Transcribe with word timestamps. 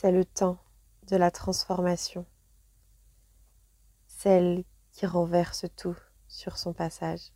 C'est 0.00 0.12
le 0.12 0.24
temps 0.24 0.58
de 1.08 1.16
la 1.16 1.32
transformation, 1.32 2.24
celle 4.06 4.62
qui 4.92 5.06
renverse 5.06 5.66
tout 5.76 5.96
sur 6.28 6.56
son 6.56 6.72
passage. 6.72 7.32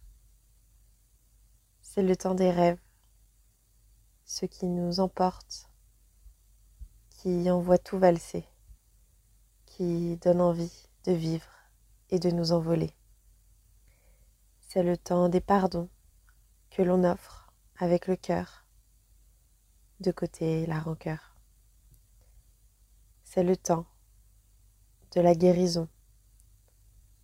C'est 1.81 2.05
le 2.05 2.15
temps 2.15 2.37
des 2.37 2.53
rêves, 2.53 2.79
ce 4.25 4.47
qui 4.47 4.67
nous 4.67 5.01
emporte, 5.01 5.69
qui 7.11 7.51
envoie 7.51 7.79
tout 7.79 7.99
valser, 7.99 8.45
qui 9.67 10.17
donne 10.19 10.41
envie 10.41 10.89
de 11.03 11.13
vivre 11.15 11.51
et 12.11 12.21
de 12.21 12.31
nous 12.31 12.53
envoler. 12.53 12.95
C'est 14.61 14.85
le 14.85 14.97
temps 14.97 15.29
des 15.29 15.41
pardons 15.41 15.89
que 16.71 16.83
l'on 16.83 17.03
offre 17.03 17.53
avec 17.81 18.07
le 18.07 18.15
cœur, 18.15 18.65
de 19.99 20.13
côté 20.13 20.65
la 20.67 20.79
rancœur. 20.79 21.32
C'est 23.35 23.45
le 23.45 23.57
temps 23.57 23.87
de 25.13 25.23
la 25.23 25.35
guérison, 25.35 25.89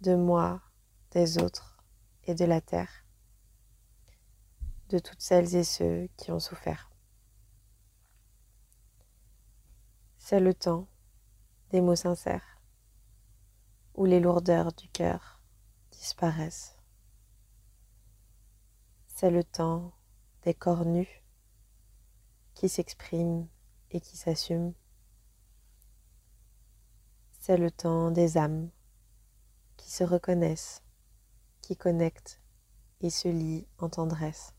de 0.01 0.15
moi, 0.15 0.63
des 1.11 1.37
autres 1.37 1.85
et 2.25 2.35
de 2.35 2.47
la 2.47 2.63
terre, 2.63 3.05
de 4.89 4.99
toutes 5.01 5.21
celles 5.21 5.55
et 5.55 5.65
ceux 5.65 6.09
qui 6.17 6.33
ont 6.33 6.41
souffert. 6.41 6.91
C'est 10.17 10.41
le 10.41 10.55
temps 10.55 10.89
des 11.73 11.83
mots 11.83 11.95
sincères, 11.95 12.59
où 13.93 14.07
les 14.07 14.21
lourdeurs 14.21 14.73
du 14.73 14.89
cœur 14.89 15.43
disparaissent. 15.91 16.79
C'est 19.09 19.31
le 19.31 19.45
temps 19.45 19.93
des 20.45 20.55
corps 20.55 20.87
nus 20.87 21.23
qui 22.55 22.71
s'expriment 22.71 23.47
et 23.91 24.01
qui 24.01 24.17
s'assument. 24.17 24.73
C'est 27.49 27.57
le 27.57 27.71
temps 27.71 28.11
des 28.11 28.37
âmes 28.37 28.69
qui 29.79 29.91
se 29.91 30.05
reconnaissent, 30.05 30.83
qui 31.63 31.79
connectent 31.79 32.43
et 33.01 33.09
se 33.09 33.27
lient 33.29 33.67
en 33.79 33.89
tendresse. 33.89 34.53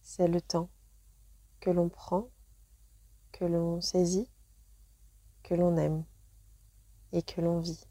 C'est 0.00 0.26
le 0.26 0.40
temps 0.40 0.70
que 1.60 1.68
l'on 1.68 1.90
prend, 1.90 2.30
que 3.30 3.44
l'on 3.44 3.82
saisit, 3.82 4.30
que 5.42 5.54
l'on 5.54 5.76
aime 5.76 6.06
et 7.12 7.20
que 7.20 7.42
l'on 7.42 7.60
vit. 7.60 7.84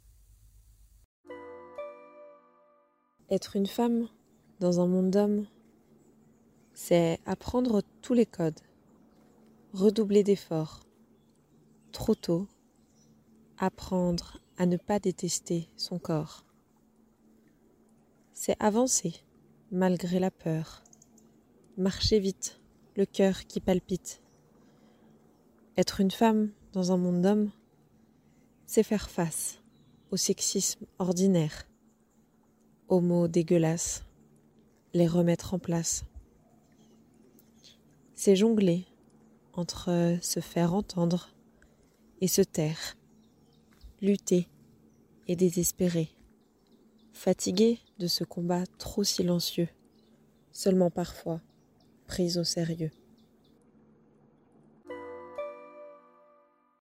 Être 3.30 3.55
une 3.55 3.67
femme 3.67 4.09
dans 4.59 4.80
un 4.80 4.88
monde 4.88 5.11
d'hommes, 5.11 5.45
c'est 6.73 7.19
apprendre 7.27 7.83
tous 8.02 8.16
les 8.16 8.25
codes, 8.25 8.61
redoubler 9.73 10.23
d'efforts, 10.23 10.86
trop 11.98 12.14
tôt, 12.14 12.45
apprendre 13.58 14.40
à 14.59 14.67
ne 14.67 14.78
pas 14.78 15.00
détester 15.00 15.67
son 15.78 15.98
corps. 15.98 16.45
C'est 18.34 18.56
avancer 18.59 19.16
malgré 19.72 20.20
la 20.20 20.30
peur, 20.30 20.84
marcher 21.76 22.20
vite, 22.20 22.62
le 22.95 23.08
cœur 23.08 23.48
qui 23.48 23.59
palpite. 23.62 24.22
Être 25.76 26.00
une 26.00 26.12
femme 26.12 26.52
dans 26.72 26.92
un 26.92 26.98
monde 26.98 27.23
d'hommes, 27.23 27.50
c'est 28.67 28.84
faire 28.84 29.09
face 29.09 29.58
au 30.11 30.17
sexisme 30.17 30.86
ordinaire, 31.00 31.67
aux 32.89 33.02
mots 33.02 33.28
dégueulasses, 33.28 34.04
les 34.94 35.08
remettre 35.08 35.56
en 35.56 35.59
place. 35.59 36.06
C'est 38.14 38.36
jongler 38.36 38.86
entre 39.54 40.20
se 40.22 40.42
faire 40.42 40.76
entendre 40.76 41.30
et 42.22 42.28
se 42.28 42.42
taire, 42.42 42.98
lutter 44.02 44.48
et 45.28 45.36
désespérer, 45.36 46.10
fatigué 47.12 47.80
de 48.00 48.08
ce 48.08 48.23
combat 48.23 48.64
trop 48.78 49.04
silencieux, 49.04 49.70
seulement 50.52 50.89
parfois 50.89 51.42
pris 52.08 52.38
au 52.38 52.44
sérieux. 52.44 52.92